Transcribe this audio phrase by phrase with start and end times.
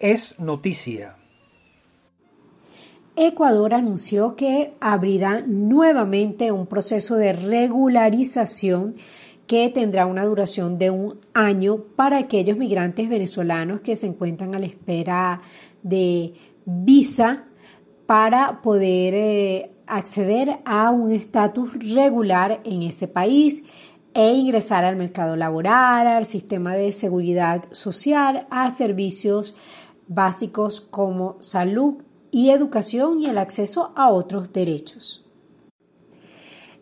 [0.00, 1.16] es noticia.
[3.16, 8.96] Ecuador anunció que abrirá nuevamente un proceso de regularización
[9.46, 14.58] que tendrá una duración de un año para aquellos migrantes venezolanos que se encuentran a
[14.58, 15.42] la espera
[15.82, 17.44] de visa
[18.06, 23.64] para poder eh, acceder a un estatus regular en ese país
[24.14, 29.54] e ingresar al mercado laboral, al sistema de seguridad social, a servicios
[30.10, 35.24] básicos como salud y educación y el acceso a otros derechos.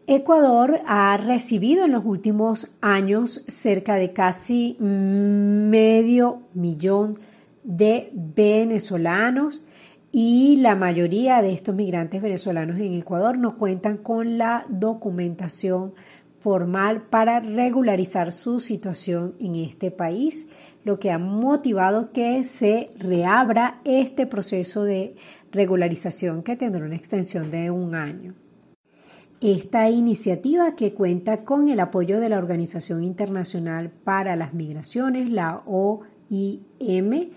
[0.06, 7.18] Ecuador ha recibido en los últimos años cerca de casi medio millón
[7.62, 9.66] de venezolanos
[10.10, 15.92] y la mayoría de estos migrantes venezolanos en Ecuador no cuentan con la documentación
[16.48, 20.48] formal para regularizar su situación en este país,
[20.82, 25.14] lo que ha motivado que se reabra este proceso de
[25.52, 28.34] regularización que tendrá una extensión de un año.
[29.42, 35.62] Esta iniciativa que cuenta con el apoyo de la Organización Internacional para las Migraciones, la
[35.66, 37.28] OIM,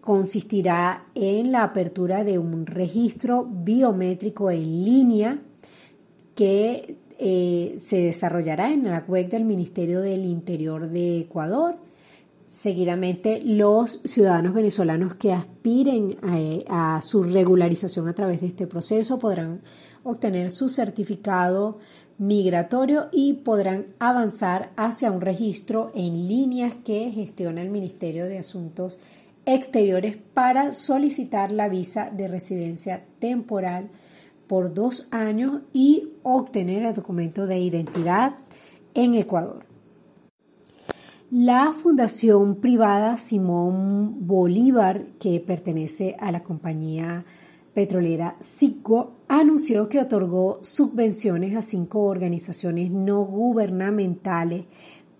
[0.00, 5.42] consistirá en la apertura de un registro biométrico en línea
[6.36, 11.76] que eh, se desarrollará en la web del Ministerio del Interior de Ecuador.
[12.48, 16.16] Seguidamente, los ciudadanos venezolanos que aspiren
[16.68, 19.62] a su regularización a través de este proceso podrán
[20.02, 21.78] obtener su certificado
[22.18, 28.98] migratorio y podrán avanzar hacia un registro en líneas que gestiona el Ministerio de Asuntos
[29.46, 33.90] Exteriores para solicitar la visa de residencia temporal
[34.52, 38.34] por dos años y obtener el documento de identidad
[38.92, 39.64] en Ecuador.
[41.30, 47.24] La Fundación Privada Simón Bolívar, que pertenece a la compañía
[47.72, 54.66] petrolera CICO anunció que otorgó subvenciones a cinco organizaciones no gubernamentales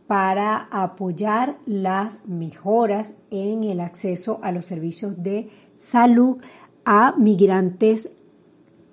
[0.06, 5.48] para apoyar las mejoras en el acceso a los servicios de
[5.78, 6.36] salud
[6.84, 8.10] a migrantes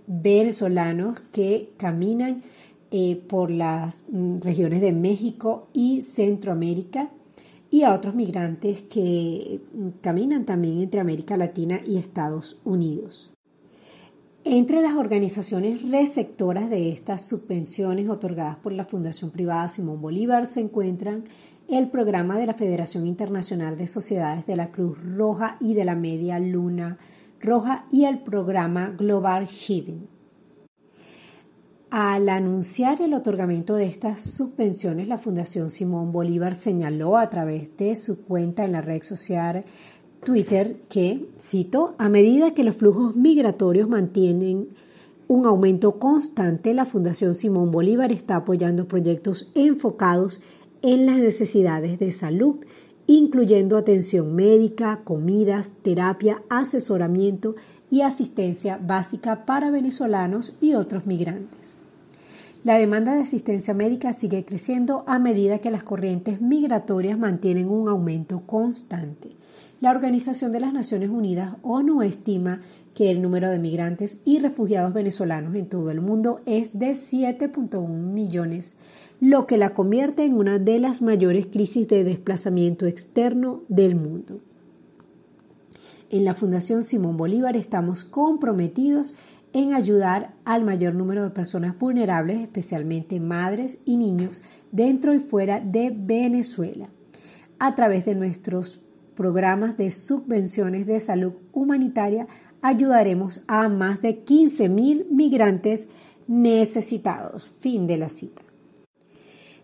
[0.10, 2.42] venezolanos que caminan
[2.90, 7.12] eh, por las mm, regiones de México y Centroamérica
[7.70, 13.32] y a otros migrantes que mm, caminan también entre América Latina y Estados Unidos.
[14.44, 20.62] Entre las organizaciones receptoras de estas subvenciones otorgadas por la Fundación Privada Simón Bolívar se
[20.62, 21.26] encuentran
[21.68, 25.94] el programa de la Federación Internacional de Sociedades de la Cruz Roja y de la
[25.94, 26.98] Media Luna
[27.40, 30.08] Roja y el programa Global Giving.
[31.90, 37.96] Al anunciar el otorgamiento de estas subvenciones, la Fundación Simón Bolívar señaló a través de
[37.96, 39.64] su cuenta en la red social
[40.24, 44.68] Twitter que, cito, a medida que los flujos migratorios mantienen
[45.28, 50.42] un aumento constante, la Fundación Simón Bolívar está apoyando proyectos enfocados
[50.82, 52.58] en las necesidades de salud,
[53.12, 57.56] incluyendo atención médica, comidas, terapia, asesoramiento
[57.90, 61.74] y asistencia básica para venezolanos y otros migrantes.
[62.64, 67.90] La demanda de asistencia médica sigue creciendo a medida que las corrientes migratorias mantienen un
[67.90, 69.32] aumento constante.
[69.82, 72.62] La Organización de las Naciones Unidas, ONU, estima
[72.94, 77.88] que el número de migrantes y refugiados venezolanos en todo el mundo es de 7.1
[77.88, 78.76] millones,
[79.20, 84.40] lo que la convierte en una de las mayores crisis de desplazamiento externo del mundo.
[86.10, 89.14] En la Fundación Simón Bolívar estamos comprometidos
[89.52, 94.42] en ayudar al mayor número de personas vulnerables, especialmente madres y niños,
[94.72, 96.90] dentro y fuera de Venezuela,
[97.58, 98.80] a través de nuestros
[99.16, 102.28] programas de subvenciones de salud humanitaria
[102.62, 105.90] ayudaremos a más de 15.000 migrantes
[106.28, 107.48] necesitados.
[107.60, 108.49] Fin de la cita.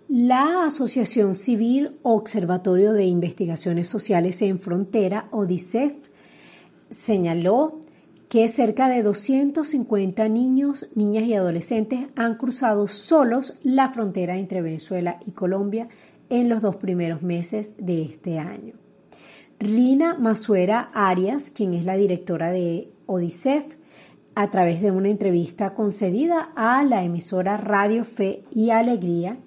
[0.08, 5.96] La Asociación Civil Observatorio de Investigaciones Sociales en Frontera, ODICEF,
[6.92, 7.80] señaló
[8.30, 15.20] que cerca de 250 niños, niñas y adolescentes han cruzado solos la frontera entre Venezuela
[15.26, 15.88] y Colombia
[16.30, 18.76] en los dos primeros meses de este año.
[19.60, 23.66] Rina Masuera Arias, quien es la directora de Odisef,
[24.36, 29.40] a través de una entrevista concedida a la emisora Radio Fe y Alegría,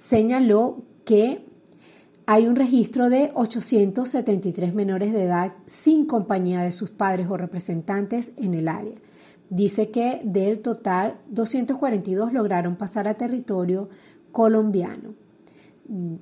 [0.00, 1.44] señaló que
[2.24, 8.32] hay un registro de 873 menores de edad sin compañía de sus padres o representantes
[8.38, 8.94] en el área.
[9.50, 13.90] Dice que del total, 242 lograron pasar a territorio
[14.32, 15.14] colombiano.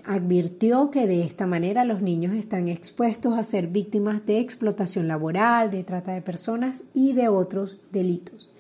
[0.04, 5.70] advirtió que de esta manera los niños están expuestos a ser víctimas de explotación laboral,
[5.70, 8.50] de trata de personas y de otros delitos.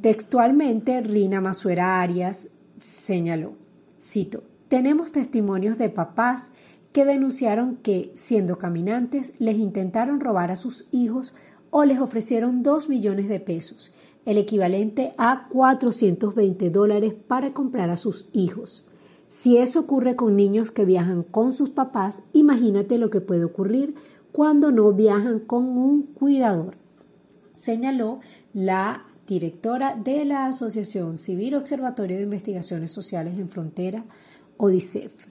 [0.00, 2.48] Textualmente, Rina Masuera Arias
[2.78, 3.61] señaló,
[4.02, 6.50] cito, tenemos testimonios de papás
[6.92, 11.34] que denunciaron que, siendo caminantes, les intentaron robar a sus hijos
[11.70, 13.92] o les ofrecieron dos millones de pesos,
[14.26, 18.84] el equivalente a 420 dólares para comprar a sus hijos.
[19.28, 23.94] Si eso ocurre con niños que viajan con sus papás, imagínate lo que puede ocurrir
[24.32, 26.76] cuando no viajan con un cuidador,
[27.52, 28.20] señaló
[28.52, 34.04] la directora de la Asociación Civil Observatorio de Investigaciones Sociales en Frontera,
[34.58, 35.26] ODICEF.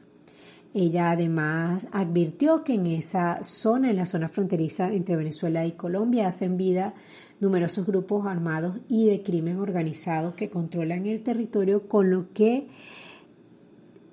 [0.74, 6.27] Ella además advirtió que en esa zona, en la zona fronteriza entre Venezuela y Colombia,
[6.27, 6.95] hacen vida
[7.39, 12.69] numerosos grupos armados y de crimen organizado que controlan el territorio, con lo que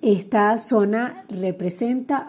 [0.03, 2.29] esta zona representa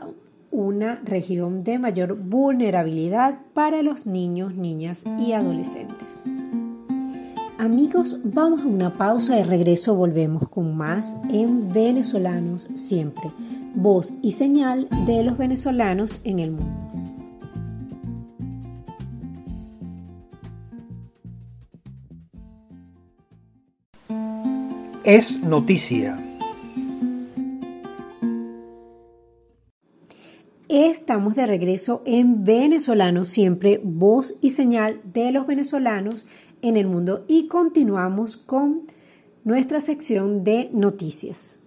[0.52, 6.26] una región de mayor vulnerabilidad para los niños, niñas y adolescentes.
[7.60, 9.94] Amigos, vamos a una pausa de regreso.
[9.94, 13.32] Volvemos con más en Venezolanos Siempre,
[13.76, 16.74] voz y señal de los venezolanos en el mundo.
[25.04, 26.16] Es noticia.
[30.70, 36.28] Estamos de regreso en Venezolano, siempre voz y señal de los venezolanos
[36.62, 38.82] en el mundo y continuamos con
[39.44, 41.62] nuestra sección de noticias.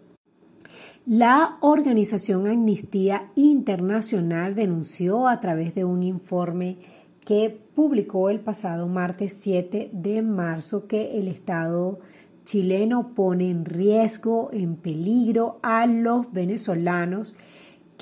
[1.04, 6.78] La organización Amnistía Internacional denunció a través de un informe
[7.24, 11.98] que publicó el pasado martes 7 de marzo que el Estado
[12.44, 17.34] chileno pone en riesgo, en peligro a los venezolanos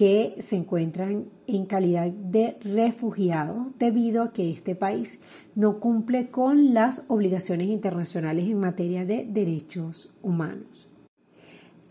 [0.00, 5.20] que se encuentran en calidad de refugiados debido a que este país
[5.54, 10.88] no cumple con las obligaciones internacionales en materia de derechos humanos.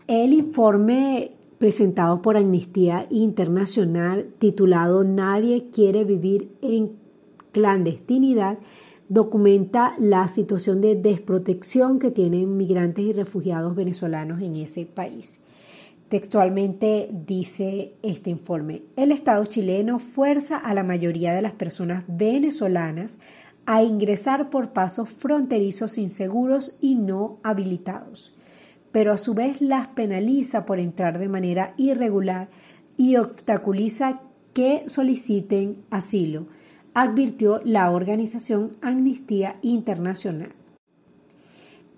[0.08, 6.96] El informe presentado por Amnistía Internacional titulado Nadie quiere vivir en
[7.52, 8.58] clandestinidad
[9.08, 15.38] documenta la situación de desprotección que tienen migrantes y refugiados venezolanos en ese país.
[16.10, 23.18] Textualmente dice este informe, el Estado chileno fuerza a la mayoría de las personas venezolanas
[23.64, 28.34] a ingresar por pasos fronterizos inseguros y no habilitados,
[28.90, 32.48] pero a su vez las penaliza por entrar de manera irregular
[32.96, 34.20] y obstaculiza
[34.52, 36.48] que soliciten asilo,
[36.92, 40.59] advirtió la organización Amnistía Internacional.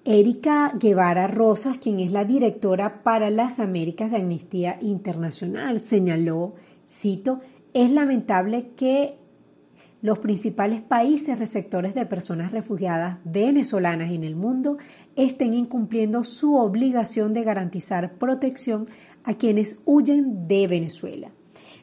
[0.04, 6.54] Erika Guevara Rosas, quien es la directora para las Américas de Amnistía Internacional, señaló,
[6.88, 7.38] cito,
[7.72, 9.16] es lamentable que
[10.00, 14.76] los principales países receptores de personas refugiadas venezolanas en el mundo
[15.14, 18.88] estén incumpliendo su obligación de garantizar protección
[19.22, 21.30] a quienes huyen de Venezuela.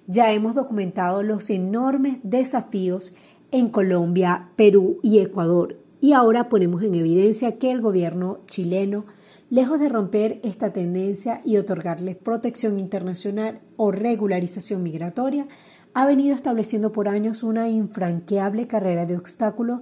[0.08, 3.16] Ya hemos documentado los enormes desafíos
[3.52, 9.06] en Colombia, Perú y Ecuador y ahora ponemos en evidencia que el gobierno chileno,
[9.50, 15.48] lejos de romper esta tendencia y otorgarles protección internacional o regularización migratoria,
[15.94, 19.82] ha venido estableciendo por años una infranqueable carrera de obstáculos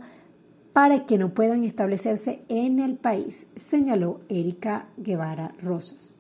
[0.74, 6.20] para que no puedan establecerse en el país, señaló Erika Guevara Rosas.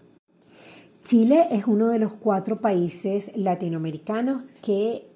[1.02, 5.08] Chile es uno de los cuatro países latinoamericanos que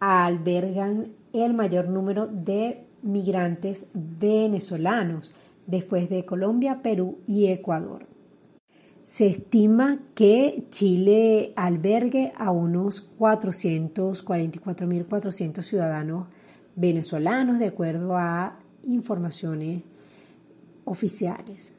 [0.00, 5.32] albergan el mayor número de migrantes venezolanos
[5.66, 8.06] después de Colombia, Perú y Ecuador.
[9.04, 16.26] Se estima que Chile albergue a unos 444.400 ciudadanos
[16.74, 19.82] venezolanos de acuerdo a informaciones
[20.84, 21.74] oficiales.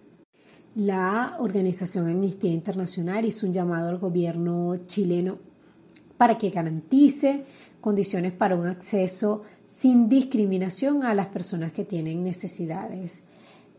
[0.76, 5.40] La organización Amnistía Internacional hizo un llamado al gobierno chileno
[6.18, 7.46] para que garantice
[7.82, 13.24] condiciones para un acceso sin discriminación a las personas que tienen necesidades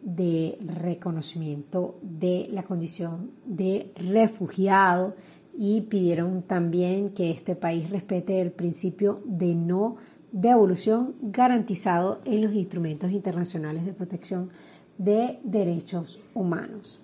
[0.03, 5.17] de reconocimiento de la condición de refugiado
[5.57, 9.97] y pidieron también que este país respete el principio de no
[10.31, 14.51] devolución garantizado en los instrumentos internacionales de protección
[14.99, 17.01] de derechos humanos.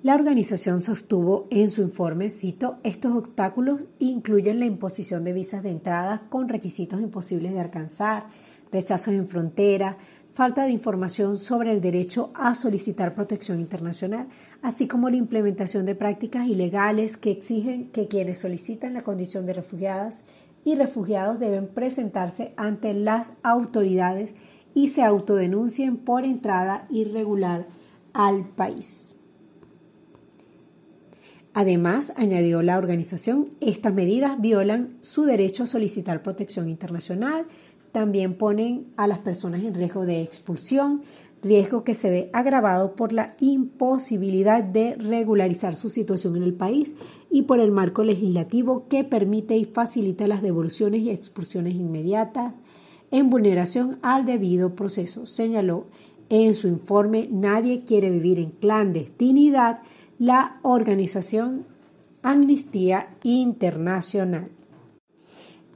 [0.00, 5.70] La organización sostuvo en su informe, cito, estos obstáculos incluyen la imposición de visas de
[5.70, 8.26] entrada con requisitos imposibles de alcanzar,
[8.70, 9.96] rechazos en frontera,
[10.34, 14.28] falta de información sobre el derecho a solicitar protección internacional,
[14.62, 19.54] así como la implementación de prácticas ilegales que exigen que quienes solicitan la condición de
[19.54, 20.26] refugiadas
[20.64, 24.30] y refugiados deben presentarse ante las autoridades
[24.74, 27.66] y se autodenuncien por entrada irregular
[28.12, 29.17] al país.
[31.58, 37.46] Además, añadió la organización, estas medidas violan su derecho a solicitar protección internacional,
[37.90, 41.02] también ponen a las personas en riesgo de expulsión,
[41.42, 46.94] riesgo que se ve agravado por la imposibilidad de regularizar su situación en el país
[47.28, 52.54] y por el marco legislativo que permite y facilita las devoluciones y expulsiones inmediatas
[53.10, 55.26] en vulneración al debido proceso.
[55.26, 55.86] Señaló
[56.28, 59.80] en su informe Nadie quiere vivir en clandestinidad
[60.18, 61.64] la organización
[62.22, 64.48] Amnistía Internacional.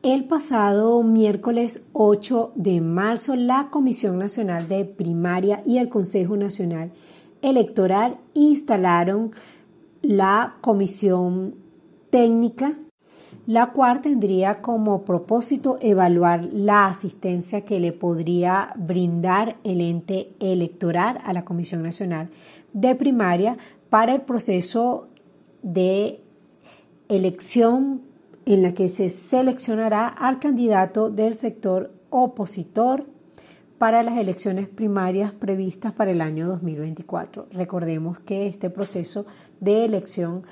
[0.02, 6.90] El pasado miércoles 8 de marzo, la Comisión Nacional de Primaria y el Consejo Nacional
[7.40, 9.30] Electoral instalaron
[10.02, 11.54] la Comisión
[12.10, 12.74] Técnica,
[13.46, 21.20] la cual tendría como propósito evaluar la asistencia que le podría brindar el ente electoral
[21.24, 22.28] a la Comisión Nacional
[22.72, 23.56] de Primaria
[23.92, 25.08] para el proceso
[25.62, 26.22] de
[27.10, 28.00] elección
[28.46, 33.04] en la que se seleccionará al candidato del sector opositor
[33.76, 37.48] para las elecciones primarias previstas para el año 2024.
[37.52, 39.26] Recordemos que este proceso
[39.60, 40.44] de elección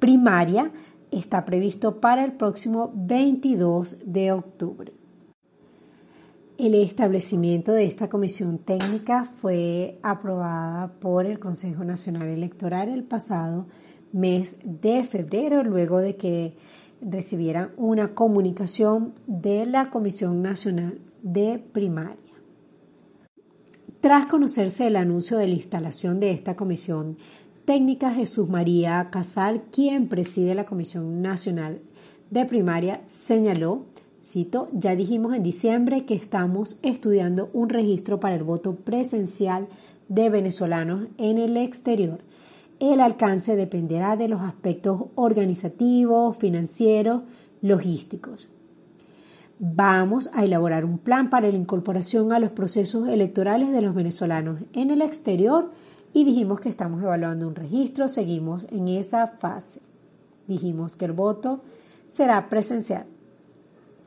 [0.00, 0.72] primaria
[1.12, 4.99] está previsto para el próximo 22 de octubre.
[6.60, 13.66] El establecimiento de esta comisión técnica fue aprobada por el Consejo Nacional Electoral el pasado
[14.12, 16.52] mes de febrero, luego de que
[17.00, 22.34] recibieran una comunicación de la Comisión Nacional de Primaria.
[24.02, 27.16] Tras conocerse el anuncio de la instalación de esta comisión
[27.64, 31.80] técnica, Jesús María Casal, quien preside la Comisión Nacional
[32.28, 33.86] de Primaria, señaló,
[34.22, 39.68] cito, ya dijimos en diciembre que estamos estudiando un registro para el voto presencial
[40.08, 42.20] de venezolanos en el exterior
[42.80, 47.22] el alcance dependerá de los aspectos organizativos, financieros,
[47.60, 48.48] logísticos.
[49.58, 54.60] Vamos a elaborar un plan para la incorporación a los procesos electorales de los venezolanos
[54.72, 55.70] en el exterior
[56.14, 59.82] y dijimos que estamos evaluando un registro, seguimos en esa fase.
[60.48, 61.60] Dijimos que el voto
[62.08, 63.04] será presencial.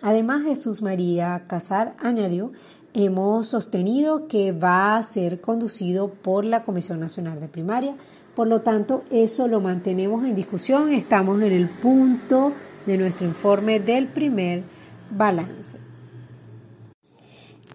[0.04, 2.52] Además, Jesús María Casar añadió,
[2.94, 7.96] hemos sostenido que va a ser conducido por la Comisión Nacional de Primaria,
[8.36, 10.92] por lo tanto, eso lo mantenemos en discusión.
[10.92, 12.52] Estamos en el punto
[12.86, 14.64] de nuestro informe del primer
[15.12, 15.78] balance.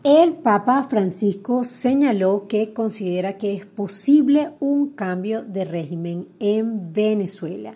[0.02, 7.74] El Papa Francisco señaló que considera que es posible un cambio de régimen en Venezuela.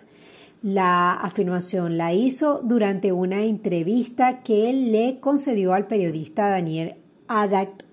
[0.63, 6.95] La afirmación la hizo durante una entrevista que él le concedió al periodista Daniel
[7.27, 7.83] Adact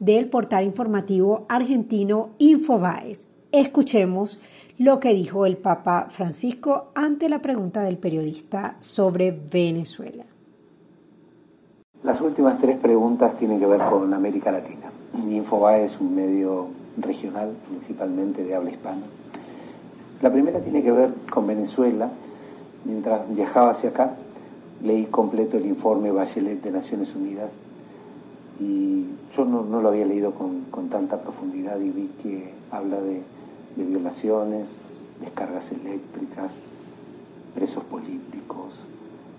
[0.00, 3.28] del portal informativo argentino Infobaes.
[3.52, 4.40] Escuchemos
[4.78, 10.24] lo que dijo el Papa Francisco ante la pregunta del periodista sobre Venezuela.
[12.04, 14.90] Las últimas tres preguntas tienen que ver con América Latina.
[15.28, 19.02] Infobae es un medio regional, principalmente de habla hispana.
[20.24, 22.10] La primera tiene que ver con Venezuela.
[22.84, 24.16] Mientras viajaba hacia acá,
[24.82, 27.52] leí completo el informe Bachelet de Naciones Unidas
[28.58, 29.04] y
[29.36, 33.22] yo no, lo había leído con tanta profundidad y vi que habla de
[33.76, 34.76] de violaciones,
[35.20, 36.52] descargas eléctricas,
[37.54, 38.74] presos políticos,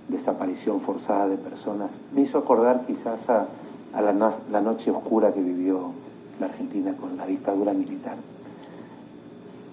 [0.08, 1.98] desaparición forzada de personas.
[2.14, 3.48] Me hizo acordar quizás a,
[3.94, 5.92] la, la noche oscura que vivió
[6.40, 8.18] la Argentina con la dictadura militar.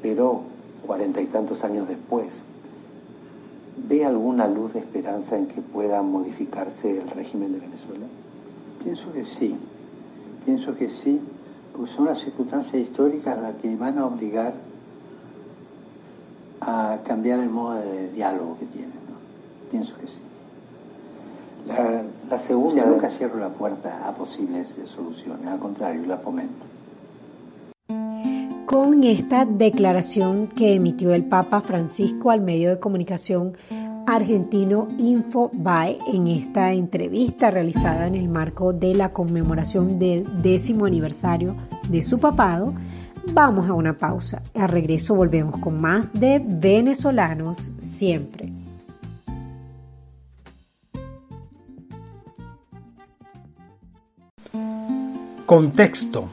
[0.00, 0.42] Pero
[0.86, 2.42] cuarenta y tantos años después,
[3.88, 8.06] ¿ve alguna luz de esperanza en que pueda modificarse el régimen de Venezuela?
[8.82, 9.56] Pienso que sí,
[10.44, 11.20] pienso que sí,
[11.76, 14.54] pues son las circunstancias históricas las que van a obligar
[16.60, 18.92] a cambiar el modo de diálogo que tienen.
[19.70, 20.20] Pienso que sí.
[21.66, 22.84] La, segunda...
[22.84, 26.71] nunca cierro la puerta a posibles soluciones, al contrario, la fomento.
[28.72, 33.54] Con esta declaración que emitió el Papa Francisco al medio de comunicación
[34.06, 41.54] argentino Infobae en esta entrevista realizada en el marco de la conmemoración del décimo aniversario
[41.90, 42.72] de su papado,
[43.34, 44.42] vamos a una pausa.
[44.54, 48.54] A regreso volvemos con más de venezolanos siempre.
[55.44, 56.30] Contexto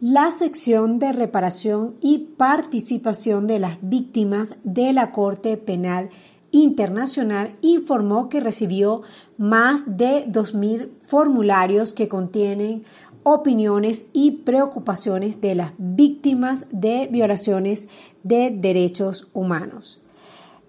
[0.00, 6.10] la sección de reparación y participación de las víctimas de la Corte Penal
[6.50, 9.02] Internacional informó que recibió
[9.38, 12.84] más de 2.000 formularios que contienen
[13.22, 17.88] opiniones y preocupaciones de las víctimas de violaciones
[18.22, 20.00] de derechos humanos.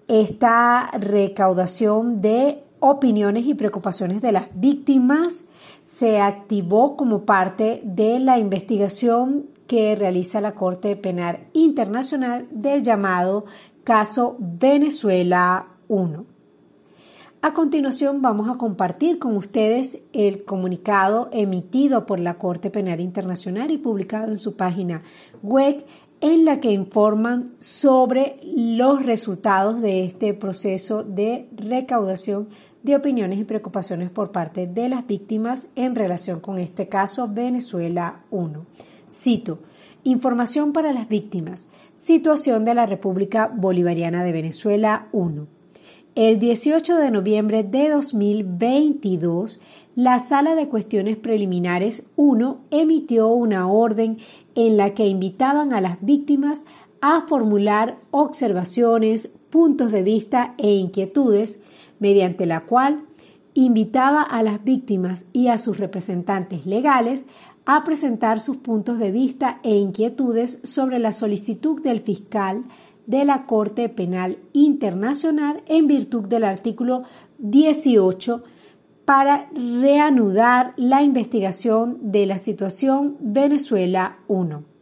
[0.08, 5.44] Esta recaudación de opiniones y preocupaciones de las víctimas
[5.84, 13.44] se activó como parte de la investigación que realiza la Corte Penal Internacional del llamado
[13.84, 16.24] caso Venezuela 1.
[17.40, 23.70] A continuación vamos a compartir con ustedes el comunicado emitido por la Corte Penal Internacional
[23.70, 25.02] y publicado en su página
[25.42, 25.84] web
[26.20, 32.48] en la que informan sobre los resultados de este proceso de recaudación
[32.88, 38.22] de opiniones y preocupaciones por parte de las víctimas en relación con este caso Venezuela
[38.30, 38.64] 1.
[39.10, 39.58] Cito,
[40.04, 41.68] Información para las víctimas.
[41.94, 45.46] Situación de la República Bolivariana de Venezuela 1.
[46.14, 49.60] El 18 de noviembre de 2022,
[49.94, 54.16] la Sala de Cuestiones Preliminares 1 emitió una orden
[54.54, 56.64] en la que invitaban a las víctimas
[57.02, 61.60] a formular observaciones, puntos de vista e inquietudes
[61.98, 63.04] mediante la cual
[63.54, 67.26] invitaba a las víctimas y a sus representantes legales
[67.64, 72.64] a presentar sus puntos de vista e inquietudes sobre la solicitud del fiscal
[73.06, 77.02] de la Corte Penal Internacional en virtud del artículo
[77.38, 78.42] 18
[79.04, 84.77] para reanudar la investigación de la situación Venezuela 1.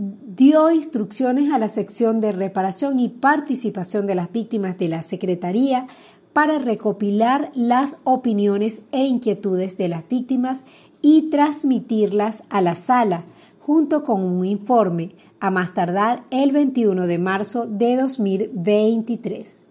[0.00, 5.88] Dio instrucciones a la sección de reparación y participación de las víctimas de la Secretaría
[6.32, 10.66] para recopilar las opiniones e inquietudes de las víctimas
[11.02, 13.24] y transmitirlas a la sala,
[13.58, 19.64] junto con un informe, a más tardar el 21 de marzo de 2023.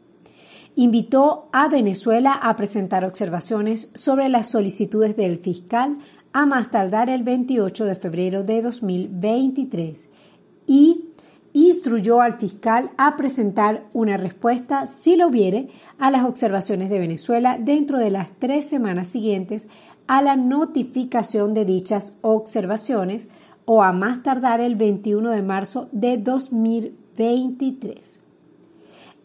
[0.76, 6.00] Invitó a Venezuela a presentar observaciones sobre las solicitudes del fiscal
[6.38, 10.10] a más tardar el 28 de febrero de 2023
[10.68, 11.06] y
[11.54, 17.58] instruyó al fiscal a presentar una respuesta, si lo hubiere, a las observaciones de Venezuela
[17.60, 19.68] dentro de las tres semanas siguientes
[20.06, 23.30] a la notificación de dichas observaciones
[23.66, 28.20] o a más tardar el 21 de marzo de 2023.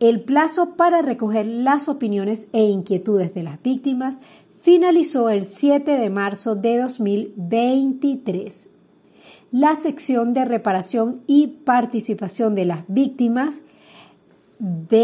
[0.01, 4.19] El plazo para recoger las opiniones e inquietudes de las víctimas
[4.63, 8.69] finalizó el 7 de marzo de 2023.
[9.51, 13.63] La sección de reparación y participación de las víctimas,
[14.61, 15.01] BPRS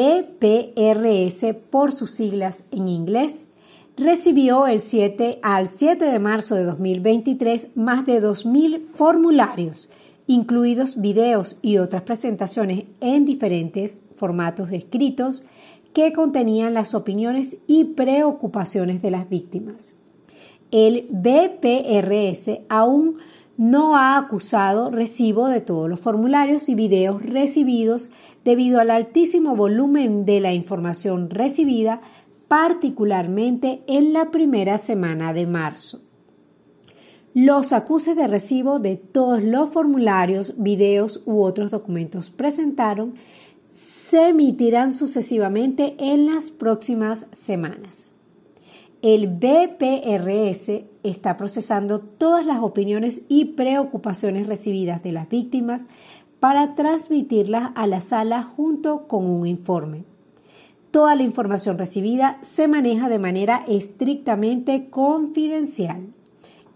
[1.71, 3.43] por sus siglas en inglés,
[3.97, 9.91] recibió el 7 al 7 de marzo de 2023 más de 2.000 formularios,
[10.29, 15.43] incluidos videos y otras presentaciones en diferentes formatos escritos
[15.93, 19.97] que contenían las opiniones y preocupaciones de las víctimas.
[20.71, 23.19] El BPRS aún
[23.57, 28.11] no ha acusado recibo de todos los formularios y videos recibidos
[28.45, 32.01] debido al altísimo volumen de la información recibida,
[32.47, 36.01] particularmente en la primera semana de marzo.
[37.35, 43.15] Los acuses de recibo de todos los formularios, videos u otros documentos presentaron
[44.09, 48.09] se emitirán sucesivamente en las próximas semanas.
[49.03, 55.89] El BPRS está procesando todas las opiniones y preocupaciones recibidas de las víctimas
[56.41, 60.05] para transmitirlas a la sala junto con un informe.
[60.91, 66.15] Toda la información recibida se maneja de manera estrictamente confidencial.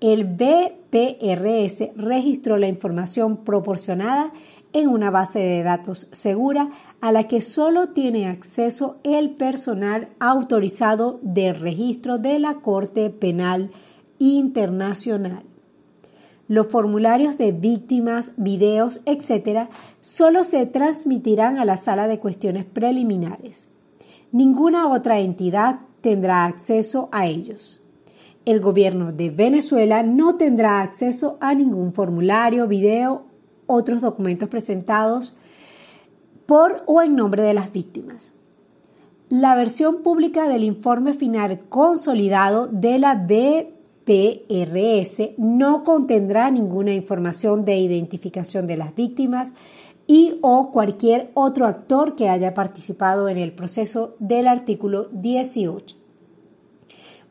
[0.00, 4.34] El BPRS registró la información proporcionada
[4.72, 11.18] en una base de datos segura a la que solo tiene acceso el personal autorizado
[11.22, 13.70] de registro de la Corte Penal
[14.18, 15.44] Internacional.
[16.48, 19.68] Los formularios de víctimas, videos, etc.,
[20.00, 23.68] solo se transmitirán a la sala de cuestiones preliminares.
[24.32, 27.80] Ninguna otra entidad tendrá acceso a ellos.
[28.44, 33.31] El gobierno de Venezuela no tendrá acceso a ningún formulario, video
[33.72, 35.36] otros documentos presentados
[36.46, 38.32] por o en nombre de las víctimas.
[39.28, 43.70] La versión pública del informe final consolidado de la BPRS
[45.38, 49.54] no contendrá ninguna información de identificación de las víctimas
[50.06, 56.01] y o cualquier otro actor que haya participado en el proceso del artículo 18.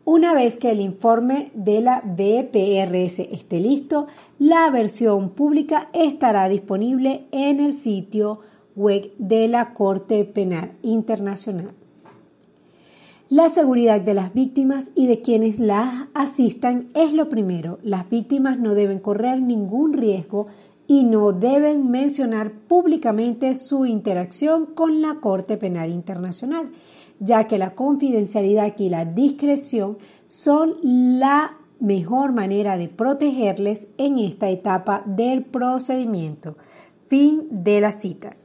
[0.04, 4.08] Una vez que el informe de la BPRS esté listo,
[4.40, 8.40] la versión pública estará disponible en el sitio
[8.76, 11.76] web de la Corte Penal Internacional.
[13.30, 17.78] La seguridad de las víctimas y de quienes las asistan es lo primero.
[17.84, 20.48] Las víctimas no deben correr ningún riesgo
[20.92, 26.70] y no deben mencionar públicamente su interacción con la Corte Penal Internacional,
[27.18, 34.50] ya que la confidencialidad y la discreción son la mejor manera de protegerles en esta
[34.50, 36.58] etapa del procedimiento.
[37.08, 38.36] Fin de la cita.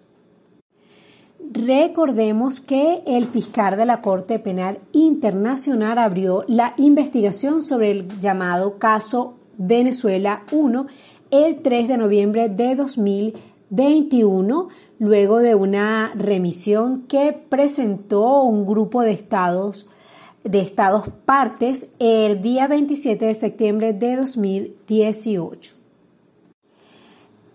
[1.51, 8.79] Recordemos que el fiscal de la Corte Penal Internacional abrió la investigación sobre el llamado
[8.79, 10.87] caso Venezuela 1
[11.31, 19.12] el 3 de noviembre de 2021, luego de una remisión que presentó un grupo de
[19.12, 19.89] estados
[20.45, 25.75] de estados partes el día 27 de septiembre de 2018.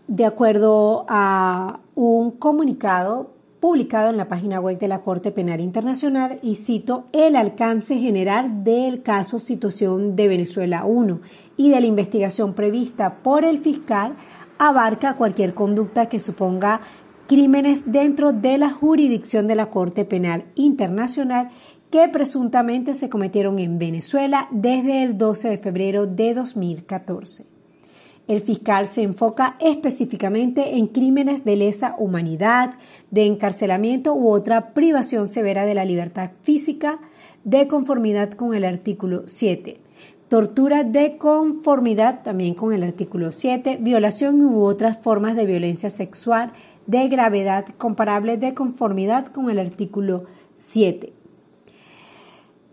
[0.08, 3.31] De acuerdo a un comunicado
[3.62, 8.64] publicado en la página web de la Corte Penal Internacional y cito el alcance general
[8.64, 11.22] del caso Situación de Venezuela 1
[11.58, 14.16] y de la investigación prevista por el fiscal
[14.58, 16.82] abarca cualquier conducta que suponga
[17.28, 21.52] crímenes dentro de la jurisdicción de la Corte Penal Internacional
[21.92, 27.51] que presuntamente se cometieron en Venezuela desde el 12 de febrero de 2014.
[28.28, 32.76] El fiscal se enfoca específicamente en crímenes de lesa humanidad,
[33.10, 37.00] de encarcelamiento u otra privación severa de la libertad física
[37.44, 39.80] de conformidad con el artículo 7,
[40.28, 46.54] tortura de conformidad también con el artículo 7, violación u otras formas de violencia sexual
[46.86, 51.14] de gravedad comparable de conformidad con el artículo 7.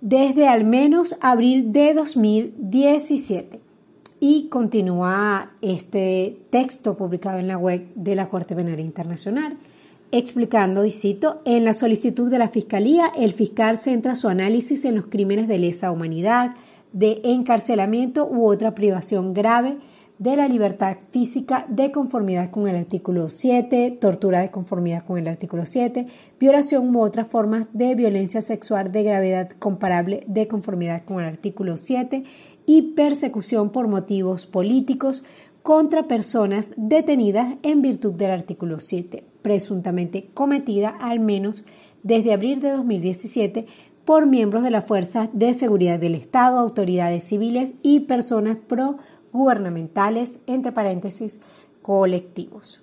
[0.00, 3.67] Desde al menos abril de 2017
[4.20, 9.56] y continúa este texto publicado en la web de la Corte Penal Internacional
[10.10, 14.96] explicando, y cito, en la solicitud de la Fiscalía, el fiscal centra su análisis en
[14.96, 16.54] los crímenes de lesa humanidad,
[16.92, 19.76] de encarcelamiento u otra privación grave
[20.18, 25.28] de la libertad física de conformidad con el artículo 7, tortura de conformidad con el
[25.28, 26.06] artículo 7,
[26.40, 31.76] violación u otras formas de violencia sexual de gravedad comparable de conformidad con el artículo
[31.76, 32.24] 7
[32.68, 35.24] y persecución por motivos políticos
[35.62, 41.64] contra personas detenidas en virtud del artículo 7, presuntamente cometida al menos
[42.02, 43.66] desde abril de 2017
[44.04, 50.70] por miembros de las fuerzas de seguridad del Estado, autoridades civiles y personas pro-gubernamentales, entre
[50.70, 51.40] paréntesis,
[51.80, 52.82] colectivos.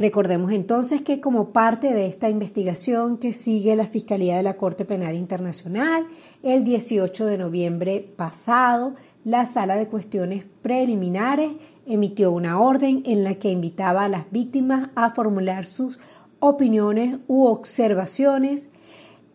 [0.00, 4.86] Recordemos entonces que como parte de esta investigación que sigue la Fiscalía de la Corte
[4.86, 6.06] Penal Internacional,
[6.42, 11.52] el 18 de noviembre pasado la Sala de Cuestiones Preliminares
[11.86, 16.00] emitió una orden en la que invitaba a las víctimas a formular sus
[16.38, 18.70] opiniones u observaciones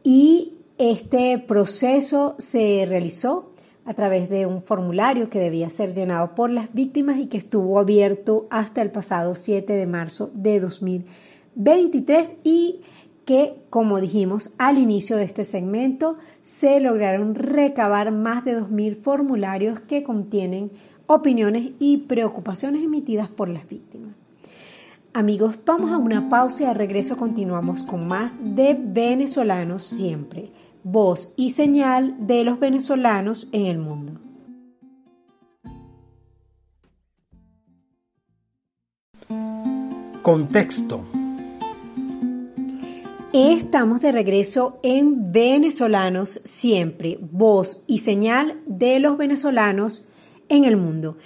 [0.04, 3.52] y este proceso se realizó
[3.86, 7.80] a través de un formulario que debía ser llenado por las víctimas y que estuvo
[7.80, 12.82] abierto hasta el pasado 7 de marzo de 2023 y
[13.26, 19.80] que, como dijimos al inicio de este segmento, se lograron recabar más de 2.000 formularios
[19.80, 20.72] que contienen
[21.08, 24.16] opiniones y preocupaciones emitidas por las víctimas.
[25.14, 30.52] Amigos, vamos a una pausa y al regreso continuamos con más de venezolanos siempre,
[30.84, 34.20] voz y señal de los venezolanos en el mundo.
[40.22, 41.06] Contexto
[43.38, 50.06] Estamos de regreso en Venezolanos Siempre, voz y señal de los venezolanos
[50.48, 51.18] en el mundo.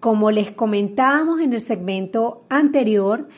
[0.00, 3.28] Como les comentábamos en el segmento anterior,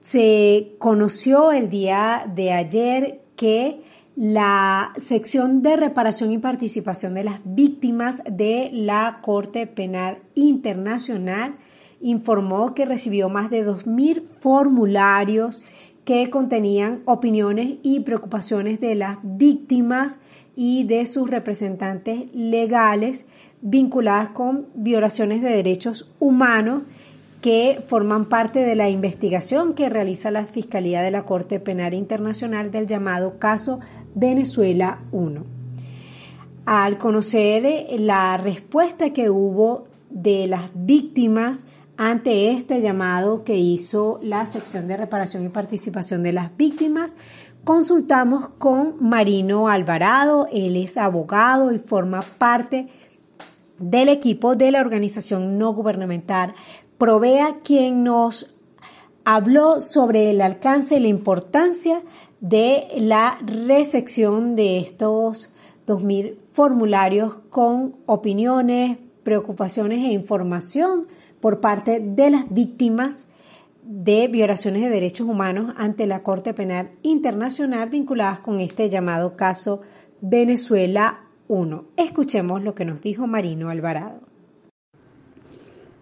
[0.00, 3.82] se conoció el día de ayer que
[4.16, 11.54] la sección de reparación y participación de las víctimas de la Corte Penal Internacional
[12.00, 15.62] informó que recibió más de 2.000 formularios
[16.06, 20.20] que contenían opiniones y preocupaciones de las víctimas
[20.54, 23.26] y de sus representantes legales
[23.60, 26.84] vinculadas con violaciones de derechos humanos
[27.42, 32.70] que forman parte de la investigación que realiza la Fiscalía de la Corte Penal Internacional
[32.70, 33.80] del llamado caso
[34.14, 35.44] Venezuela 1.
[36.66, 41.64] Al conocer la respuesta que hubo de las víctimas
[41.96, 47.16] ante este llamado que hizo la sección de reparación y participación de las víctimas,
[47.64, 52.88] consultamos con Marino Alvarado, él es abogado y forma parte
[53.78, 56.54] del equipo de la organización no gubernamental
[56.98, 58.56] Provea, quien nos
[59.24, 62.00] habló sobre el alcance y la importancia
[62.40, 65.54] de la recepción de estos
[65.86, 71.06] 2.000 formularios con opiniones, preocupaciones e información
[71.46, 73.28] por parte de las víctimas
[73.84, 79.80] de violaciones de derechos humanos ante la Corte Penal Internacional vinculadas con este llamado caso
[80.20, 81.84] Venezuela 1.
[81.96, 84.22] Escuchemos lo que nos dijo Marino Alvarado.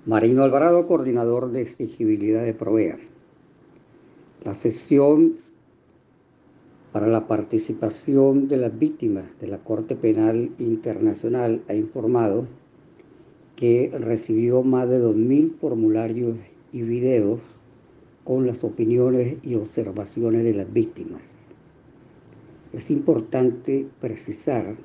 [0.06, 2.96] Marino Alvarado, coordinador de exigibilidad de Provea.
[4.44, 5.40] La sesión
[6.90, 12.46] para la participación de las víctimas de la Corte Penal Internacional ha informado
[13.56, 16.36] que recibió más de 2.000 formularios
[16.72, 17.40] y videos
[18.24, 21.22] con las opiniones y observaciones de las víctimas.
[22.72, 24.76] Es importante precisar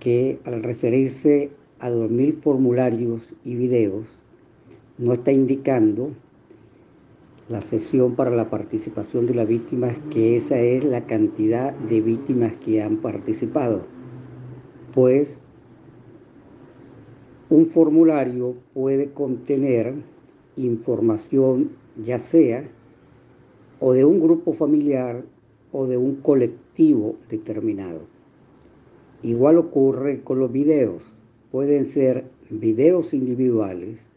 [0.00, 4.06] que al referirse a 2.000 formularios y videos,
[4.98, 6.10] no está indicando
[7.48, 12.56] la sesión para la participación de las víctimas, que esa es la cantidad de víctimas
[12.56, 13.86] que han participado,
[14.92, 15.42] pues
[17.48, 19.94] un formulario puede contener
[20.56, 21.70] información
[22.02, 22.68] ya sea
[23.78, 25.24] o de un grupo familiar
[25.70, 28.00] o de un colectivo determinado.
[29.22, 31.02] Igual ocurre con los videos.
[31.52, 34.08] Pueden ser videos individuales,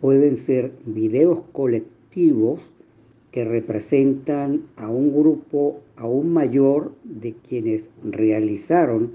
[0.00, 2.60] pueden ser videos colectivos
[3.30, 9.12] que representan a un grupo aún mayor de quienes realizaron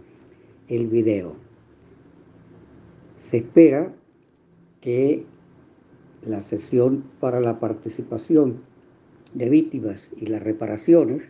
[0.67, 1.46] el video.
[3.17, 3.93] Se espera
[4.81, 5.25] que
[6.21, 8.61] la sesión para la participación
[9.33, 11.29] de víctimas y las reparaciones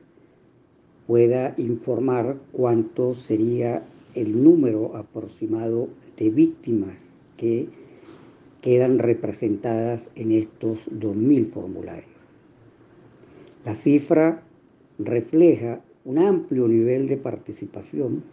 [1.08, 7.70] pueda informar cuánto sería el número aproximado de víctimas que
[8.62, 12.10] quedan representadas en estos 2.000 formularios.
[13.64, 14.44] La cifra
[15.00, 18.24] refleja un amplio nivel de participación,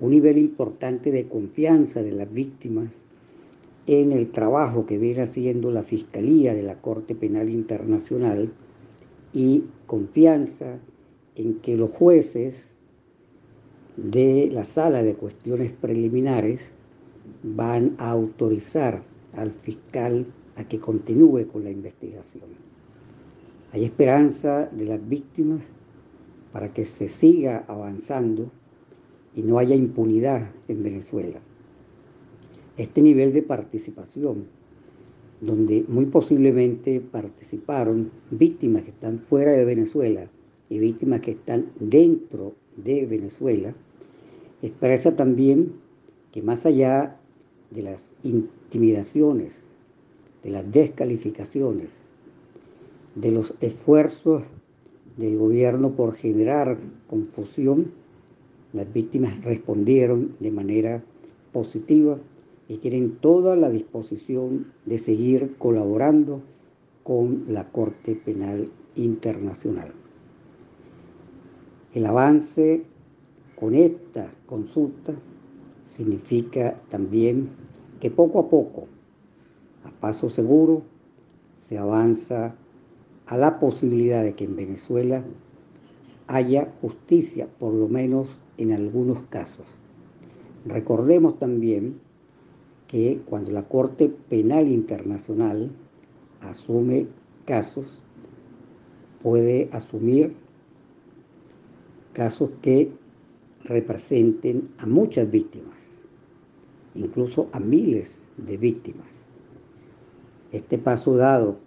[0.00, 3.02] un nivel importante de confianza de las víctimas
[3.86, 8.52] en el trabajo que viene haciendo la Fiscalía de la Corte Penal Internacional
[9.32, 10.78] y confianza
[11.36, 12.70] en que los jueces
[13.96, 16.72] de la sala de cuestiones preliminares
[17.42, 19.02] van a autorizar
[19.34, 22.44] al fiscal a que continúe con la investigación.
[23.72, 25.62] Hay esperanza de las víctimas
[26.52, 28.50] para que se siga avanzando
[29.36, 31.40] y no haya impunidad en Venezuela.
[32.76, 34.46] Este nivel de participación,
[35.40, 40.28] donde muy posiblemente participaron víctimas que están fuera de Venezuela
[40.68, 43.74] y víctimas que están dentro de Venezuela,
[44.62, 45.72] expresa también
[46.32, 47.16] que más allá
[47.70, 49.52] de las intimidaciones,
[50.42, 51.90] de las descalificaciones,
[53.14, 54.42] de los esfuerzos
[55.16, 57.92] del gobierno por generar confusión,
[58.74, 61.02] las víctimas respondieron de manera
[61.52, 62.18] positiva
[62.68, 66.42] y tienen toda la disposición de seguir colaborando
[67.04, 69.92] con la Corte Penal Internacional.
[71.94, 72.84] El avance
[73.54, 75.14] con esta consulta
[75.84, 77.50] significa también
[78.00, 78.88] que poco a poco,
[79.84, 80.82] a paso seguro,
[81.54, 82.56] se avanza
[83.26, 85.24] a la posibilidad de que en Venezuela
[86.26, 89.66] haya justicia, por lo menos en algunos casos.
[90.66, 91.98] Recordemos también
[92.86, 95.70] que cuando la Corte Penal Internacional
[96.40, 97.06] asume
[97.44, 97.86] casos,
[99.22, 100.34] puede asumir
[102.12, 102.92] casos que
[103.64, 105.78] representen a muchas víctimas,
[106.94, 109.24] incluso a miles de víctimas.
[110.52, 111.58] Este paso dado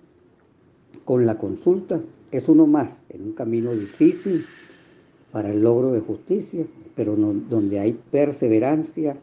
[1.03, 4.45] con la consulta es uno más en un camino difícil
[5.31, 9.17] para el logro de justicia, pero donde hay perseverancia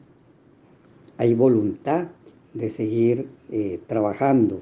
[1.16, 2.08] hay voluntad
[2.54, 4.60] de seguir eh, trabajando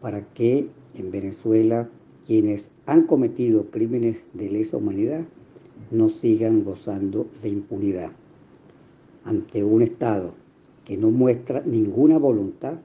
[0.00, 1.88] para que en Venezuela
[2.26, 5.24] quienes han cometido crímenes de lesa humanidad
[5.90, 8.10] no sigan gozando de impunidad.
[9.24, 10.34] Ante un Estado
[10.84, 12.78] que no muestra ninguna voluntad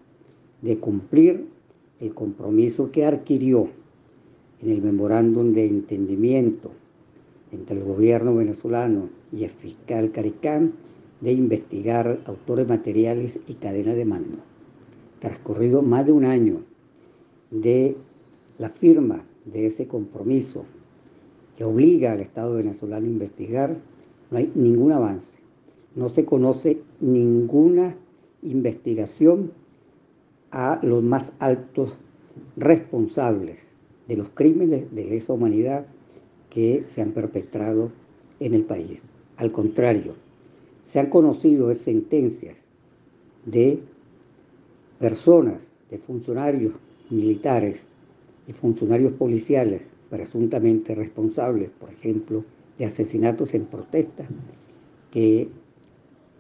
[0.62, 1.48] de cumplir
[2.00, 3.70] el compromiso que adquirió
[4.62, 6.72] en el memorándum de entendimiento
[7.54, 10.74] entre el gobierno venezolano y el fiscal Caricán,
[11.22, 14.40] de investigar autores materiales y cadena de mando.
[15.20, 16.64] Transcurrido más de un año
[17.50, 17.96] de
[18.58, 20.66] la firma de ese compromiso
[21.56, 23.78] que obliga al Estado venezolano a investigar,
[24.32, 25.38] no hay ningún avance.
[25.96, 27.96] No se conoce ninguna
[28.42, 29.52] investigación
[30.52, 31.94] a los más altos
[32.58, 33.72] responsables
[34.08, 35.86] de los crímenes de lesa humanidad
[36.54, 37.92] que se han perpetrado
[38.40, 39.04] en el país.
[39.38, 40.14] Al contrario,
[40.84, 42.56] se han conocido sentencias
[43.46, 43.80] de
[45.00, 46.74] personas, de funcionarios
[47.10, 47.84] militares
[48.48, 52.44] y funcionarios policiales presuntamente responsables, por ejemplo,
[52.78, 54.26] de asesinatos en protesta,
[55.12, 55.50] que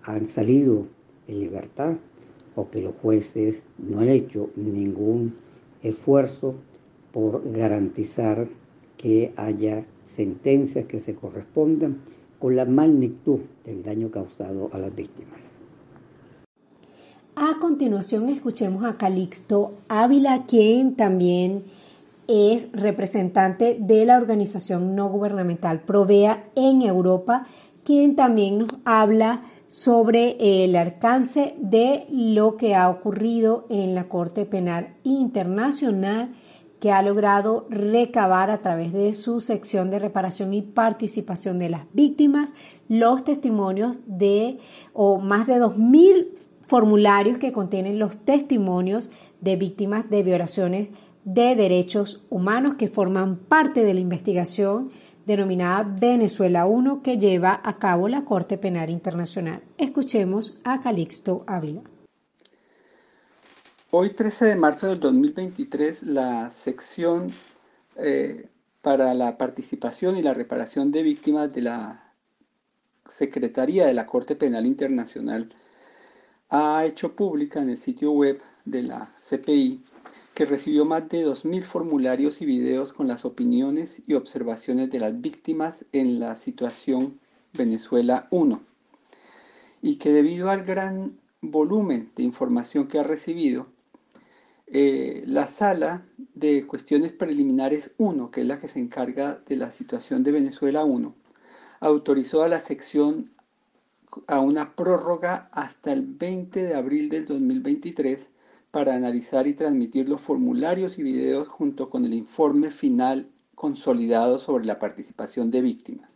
[0.03, 0.85] han salido
[1.27, 1.95] en libertad
[2.55, 5.33] o que los jueces no han hecho ningún
[5.81, 6.55] esfuerzo
[7.11, 8.47] por garantizar
[9.03, 11.97] que haya sentencias que se correspondan
[12.39, 15.41] con la magnitud del daño causado a las víctimas.
[17.35, 21.65] A continuación escuchemos a Calixto Ávila, quien también
[22.29, 27.45] es representante de la organización no gubernamental Provea en Europa,
[27.83, 34.45] quien también nos habla sobre el alcance de lo que ha ocurrido en la Corte
[34.45, 36.33] Penal Internacional
[36.83, 41.83] que ha logrado recabar a través de su sección de reparación y participación de las
[41.93, 42.55] víctimas
[42.89, 44.57] los testimonios de
[44.91, 46.27] o más de 2.000
[46.67, 50.89] formularios que contienen los testimonios de víctimas de violaciones
[51.23, 54.89] de derechos humanos que forman parte de la investigación
[55.25, 59.61] denominada Venezuela 1 que lleva a cabo la Corte Penal Internacional.
[59.77, 61.92] Escuchemos a Calixto Ávila.
[63.95, 67.31] Hoy 13 de marzo del 2023 la sección
[67.95, 68.49] eh,
[68.81, 72.11] para la participación y la reparación de víctimas de la
[73.07, 75.53] Secretaría de la Corte Penal Internacional
[76.49, 79.83] ha hecho pública en el sitio web de la CPI
[80.33, 85.21] que recibió más de 2.000 formularios y videos con las opiniones y observaciones de las
[85.21, 87.19] víctimas en la situación
[87.53, 88.59] Venezuela 1
[89.83, 93.67] y que debido al gran volumen de información que ha recibido,
[94.75, 99.71] eh, la sala de cuestiones preliminares 1, que es la que se encarga de la
[99.71, 101.15] situación de Venezuela 1,
[101.79, 103.31] autorizó a la sección
[104.25, 108.31] a una prórroga hasta el 20 de abril del 2023
[108.71, 114.65] para analizar y transmitir los formularios y videos junto con el informe final consolidado sobre
[114.65, 116.12] la participación de víctimas.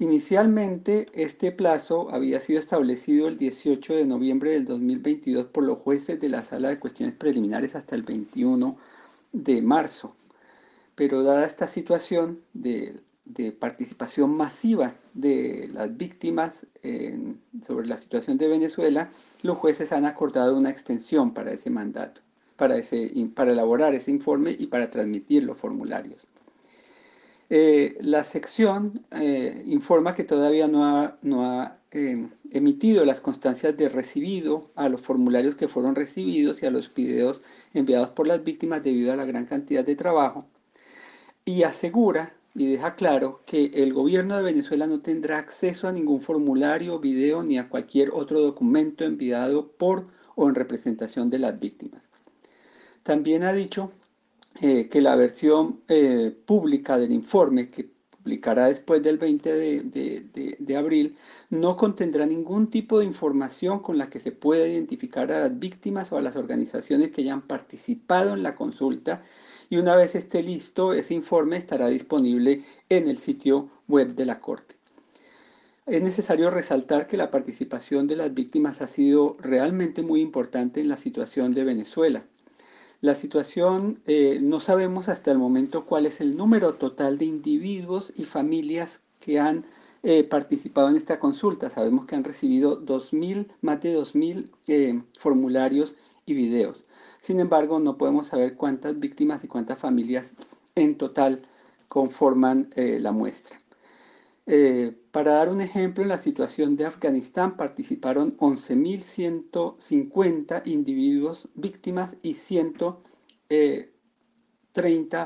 [0.00, 6.20] Inicialmente, este plazo había sido establecido el 18 de noviembre del 2022 por los jueces
[6.20, 8.76] de la Sala de Cuestiones Preliminares hasta el 21
[9.32, 10.14] de marzo.
[10.94, 13.02] Pero dada esta situación de
[13.58, 16.68] participación masiva de las víctimas
[17.66, 19.10] sobre la situación de Venezuela,
[19.42, 22.20] los jueces han acordado una extensión para ese mandato,
[22.56, 26.28] para elaborar ese informe y para transmitir los formularios.
[27.50, 34.70] Eh, la sección eh, informa que todavía no ha, eh, emitido las constancias de recibido
[34.74, 37.40] a los formularios que fueron recibidos y a los videos
[37.72, 40.46] enviados por las víctimas debido a la gran cantidad de trabajo
[41.46, 46.20] y asegura y deja claro que el gobierno de Venezuela no tendrá acceso a ningún
[46.20, 52.02] formulario, video ni a cualquier otro documento enviado por o en representación de las víctimas.
[53.02, 53.92] También ha dicho
[54.60, 60.76] eh, que la versión eh, pública del informe que publicará después del 20 de, de,
[60.76, 61.16] abril
[61.48, 66.12] no contendrá ningún tipo de información con la que se pueda identificar a las víctimas
[66.12, 69.22] o a las organizaciones que hayan participado en la consulta
[69.70, 74.40] y una vez esté listo, ese informe estará disponible en el sitio web de la
[74.40, 74.76] Corte.
[75.86, 80.88] Es necesario resaltar que la participación de las víctimas ha sido realmente muy importante en
[80.88, 82.26] la situación de Venezuela.
[83.00, 88.12] La situación, eh, no sabemos hasta el momento cuál es el número total de individuos
[88.16, 89.64] y familias que han
[90.02, 91.70] eh, participado en esta consulta.
[91.70, 95.94] Sabemos que han recibido 2.000, más de 2.000 eh, formularios
[96.26, 96.84] y videos.
[97.20, 100.34] Sin embargo, no podemos saber cuántas víctimas y cuántas familias
[100.74, 101.42] en total
[101.88, 103.60] conforman eh, la muestra.
[105.18, 112.34] Eh, para dar un ejemplo, en la situación de Afganistán participaron 11.150 individuos víctimas y
[112.34, 113.02] 130
[113.48, 113.90] eh,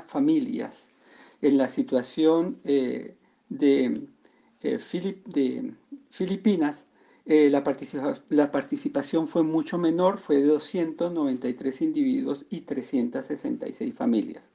[0.06, 0.88] familias.
[1.42, 3.18] En la situación de,
[3.50, 4.08] de
[6.08, 6.86] Filipinas
[7.24, 14.51] eh, la, participación fue mucho menor, fue de 293 individuos y 366 familias.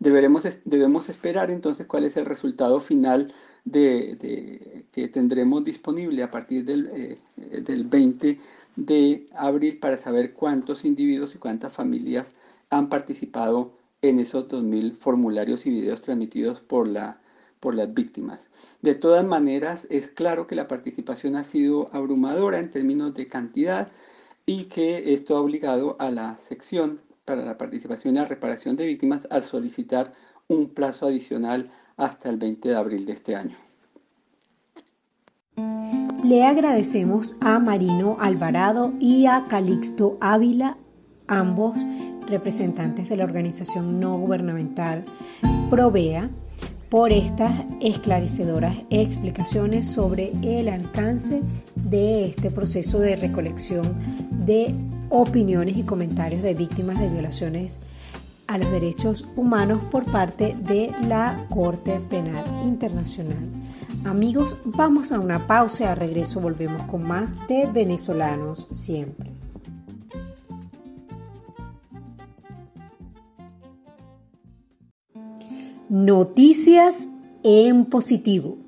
[0.00, 3.32] Deberemos, debemos esperar entonces cuál es el resultado final
[3.66, 7.18] de, que tendremos disponible a partir del, eh,
[7.60, 8.38] del 20
[8.76, 12.32] de abril para saber cuántos individuos y cuántas familias
[12.70, 17.20] han participado en esos 2.000 formularios y videos transmitidos por, la,
[17.60, 18.48] por las víctimas.
[18.80, 23.88] De todas maneras, es claro que la participación ha sido abrumadora en términos de cantidad
[24.46, 28.86] y que esto ha obligado a la sección para la participación y la reparación de
[28.86, 30.12] víctimas a solicitar
[30.48, 33.56] un plazo adicional hasta el 20 de abril de este año.
[36.24, 40.76] Le agradecemos a Marino Alvarado y a Calixto Ávila,
[41.26, 41.78] ambos
[42.28, 45.04] representantes de la organización no gubernamental
[45.70, 46.30] Provea,
[46.90, 51.40] por estas esclarecedoras explicaciones sobre el alcance
[51.76, 53.94] de este proceso de recolección
[54.44, 54.74] de
[55.10, 57.80] opiniones y comentarios de víctimas de violaciones
[58.46, 63.48] a los derechos humanos por parte de la Corte Penal Internacional.
[64.04, 69.30] Amigos, vamos a una pausa y a regreso volvemos con más de venezolanos siempre.
[75.88, 77.08] Noticias
[77.42, 78.58] en positivo.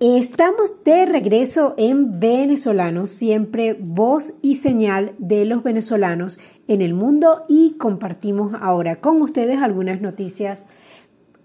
[0.00, 7.44] Estamos de regreso en Venezolanos, siempre voz y señal de los venezolanos en el mundo
[7.48, 10.66] y compartimos ahora con ustedes algunas noticias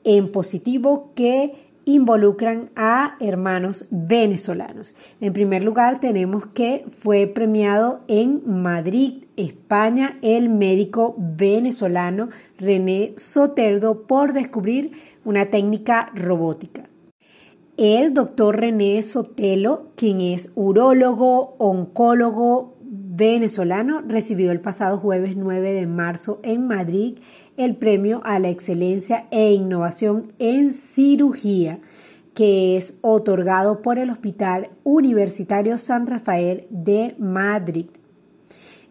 [0.04, 4.96] en positivo que involucran a hermanos venezolanos.
[5.22, 14.08] En primer lugar, tenemos que fue premiado en Madrid, España, el médico venezolano René Soteldo
[14.08, 14.92] por descubrir
[15.24, 16.89] una técnica robótica.
[17.82, 25.88] El doctor René Sotelo, quien es urólogo, oncólogo venezolano, recibió el pasado jueves 9 de
[25.88, 27.20] marzo en Madrid
[27.56, 31.80] el premio a la excelencia e innovación en cirugía
[32.34, 37.86] que es otorgado por el Hospital Universitario San Rafael de Madrid.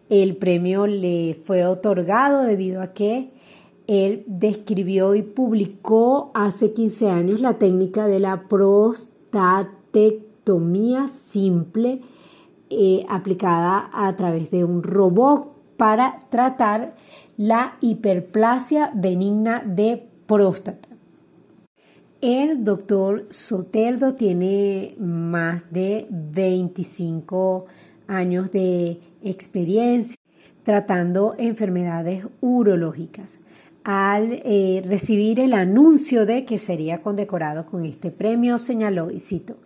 [0.09, 3.33] El premio le fue otorgado debido a que
[3.89, 12.01] él describió y publicó hace 15 años la técnica de la prostatectomía simple
[12.69, 16.95] eh, aplicada a través de un robot para tratar
[17.35, 20.87] la hiperplasia benigna de próstata.
[22.21, 27.65] El doctor Soteldo tiene más de 25
[28.05, 30.19] años de experiencia
[30.61, 33.39] tratando enfermedades urológicas.
[33.83, 39.57] Al eh, recibir el anuncio de que sería condecorado con este premio, señaló, y cito,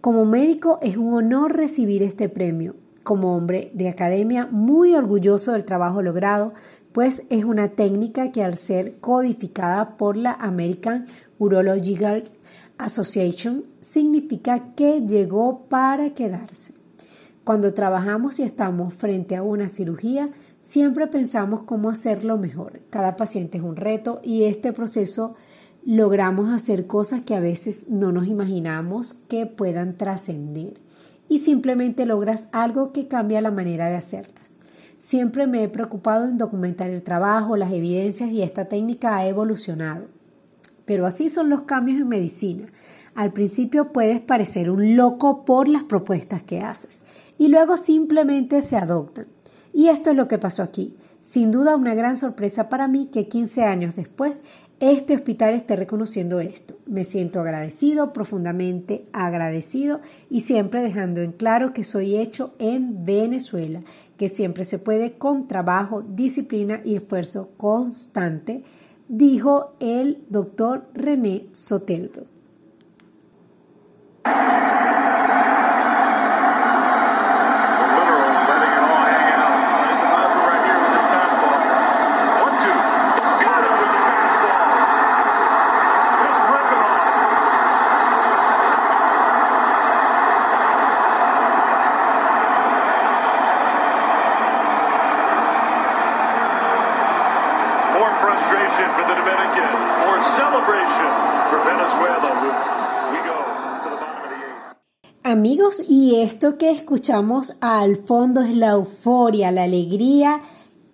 [0.00, 2.74] como médico es un honor recibir este premio.
[3.02, 6.52] Como hombre de academia, muy orgulloso del trabajo logrado,
[6.92, 11.06] pues es una técnica que al ser codificada por la American
[11.38, 12.30] Urological
[12.78, 16.74] Association significa que llegó para quedarse.
[17.44, 20.30] Cuando trabajamos y estamos frente a una cirugía,
[20.62, 22.80] siempre pensamos cómo hacerlo mejor.
[22.90, 25.34] Cada paciente es un reto y este proceso
[25.84, 30.74] logramos hacer cosas que a veces no nos imaginamos que puedan trascender
[31.28, 34.56] y simplemente logras algo que cambia la manera de hacerlas.
[34.98, 40.08] Siempre me he preocupado en documentar el trabajo, las evidencias y esta técnica ha evolucionado.
[40.84, 42.66] Pero así son los cambios en medicina.
[43.14, 47.04] Al principio puedes parecer un loco por las propuestas que haces
[47.38, 49.26] y luego simplemente se adoptan.
[49.72, 50.96] Y esto es lo que pasó aquí.
[51.20, 54.42] Sin duda una gran sorpresa para mí que 15 años después
[54.80, 56.78] este hospital esté reconociendo esto.
[56.86, 60.00] Me siento agradecido, profundamente agradecido
[60.30, 63.80] y siempre dejando en claro que soy hecho en Venezuela,
[64.16, 68.64] que siempre se puede con trabajo, disciplina y esfuerzo constante
[69.10, 72.26] dijo el doctor René Soteldo.
[105.88, 110.40] Y esto que escuchamos al fondo es la euforia, la alegría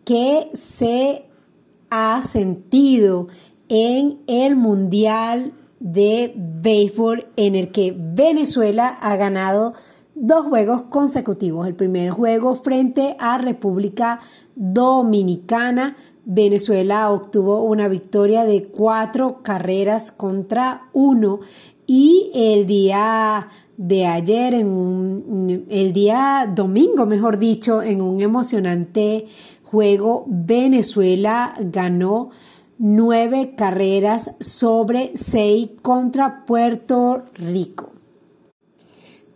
[0.05, 1.24] que se
[1.91, 3.29] ha sentido
[3.68, 9.74] en el Mundial de Béisbol en el que Venezuela ha ganado
[10.14, 11.66] dos juegos consecutivos.
[11.66, 14.20] El primer juego frente a República
[14.55, 15.97] Dominicana.
[16.24, 21.41] Venezuela obtuvo una victoria de cuatro carreras contra uno
[21.87, 29.26] y el día de ayer, en un, el día domingo, mejor dicho, en un emocionante
[29.62, 32.30] juego Venezuela ganó
[32.78, 37.91] nueve carreras sobre seis contra Puerto Rico.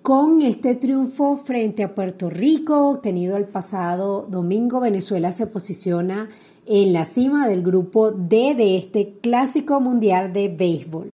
[0.03, 6.31] Con este triunfo frente a Puerto Rico obtenido el pasado domingo, Venezuela se posiciona
[6.67, 11.11] en la cima del grupo D de este clásico mundial de béisbol.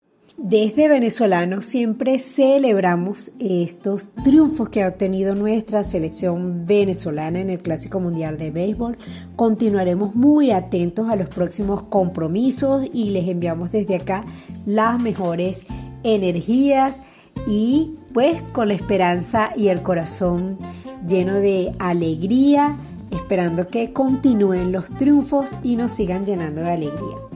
[0.45, 8.01] Desde venezolanos siempre celebramos estos triunfos que ha obtenido nuestra selección venezolana en el Clásico
[8.01, 8.99] Mundial de Béisbol.
[9.37, 14.25] Continuaremos muy atentos a los próximos compromisos y les enviamos desde acá
[14.67, 15.63] las mejores
[16.03, 17.03] energías
[17.47, 20.59] y pues con la esperanza y el corazón
[21.07, 22.77] lleno de alegría,
[23.13, 27.32] esperando que continúen los triunfos y nos sigan llenando de alegría.